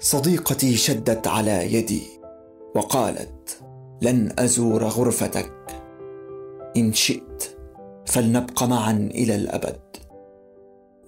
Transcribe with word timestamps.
صديقتي 0.00 0.76
شدت 0.76 1.26
على 1.26 1.74
يدي 1.74 2.02
وقالت 2.74 3.62
لن 4.02 4.32
أزور 4.38 4.84
غرفتك. 4.84 5.52
إن 6.76 6.92
شئت 6.92 7.44
فلنبق 8.06 8.62
معا 8.62 9.08
إلى 9.14 9.34
الأبد. 9.34 9.80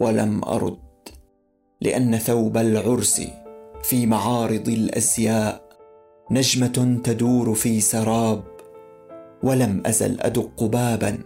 ولم 0.00 0.44
أرد 0.44 0.78
لأن 1.80 2.18
ثوب 2.18 2.56
العرس 2.56 3.22
في 3.82 4.06
معارض 4.06 4.68
الأزياء 4.68 5.62
نجمة 6.30 7.00
تدور 7.04 7.54
في 7.54 7.80
سراب 7.80 8.44
ولم 9.42 9.82
أزل 9.86 10.20
أدق 10.20 10.64
بابا 10.64 11.18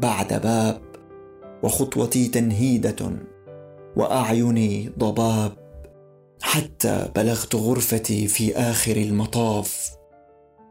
بعد 0.00 0.40
باب 0.42 0.80
وخطوتي 1.62 2.28
تنهيدة 2.28 3.10
وأعيني 3.96 4.90
ضباب. 4.98 5.61
حتى 6.52 7.08
بلغت 7.16 7.54
غرفتي 7.54 8.28
في 8.28 8.56
آخر 8.56 8.96
المطاف 8.96 9.90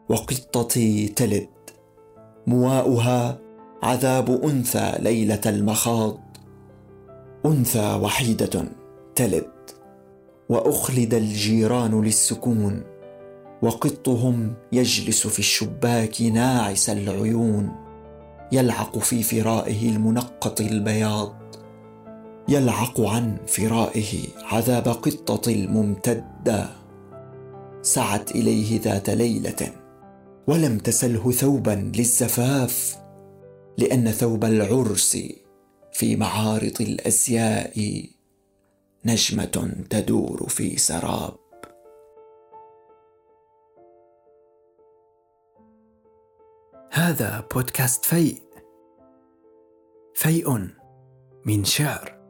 وقطتي 0.09 1.07
تلد. 1.07 1.49
مواؤها 2.47 3.39
عذاب 3.83 4.43
أنثى 4.43 4.93
ليلة 4.99 5.41
المخاض. 5.45 6.19
أنثى 7.45 7.99
وحيدة 8.01 8.65
تلد. 9.15 9.51
وأخلد 10.49 11.13
الجيران 11.13 12.01
للسكون. 12.01 12.83
وقطهم 13.61 14.53
يجلس 14.71 15.27
في 15.27 15.39
الشباك 15.39 16.21
ناعس 16.21 16.89
العيون. 16.89 17.71
يلعق 18.51 18.97
في 18.97 19.23
فرائه 19.23 19.89
المنقط 19.89 20.61
البياض. 20.61 21.40
يلعق 22.51 23.01
عن 23.01 23.37
فرائه 23.47 24.27
عذاب 24.37 24.87
قطة 24.87 25.51
الممتده 25.51 26.69
سعت 27.81 28.31
إليه 28.31 28.81
ذات 28.81 29.09
ليلة 29.09 29.73
ولم 30.47 30.77
تسله 30.77 31.31
ثوبا 31.31 31.91
للزفاف 31.95 32.97
لأن 33.77 34.11
ثوب 34.11 34.45
العرس 34.45 35.17
في 35.93 36.15
معارض 36.15 36.81
الأزياء 36.81 38.05
نجمة 39.05 39.85
تدور 39.89 40.49
في 40.49 40.77
سراب. 40.77 41.33
هذا 46.91 47.47
بودكاست 47.53 48.05
فيء. 48.05 48.41
فيء 50.13 50.67
من 51.45 51.63
شعر. 51.63 52.20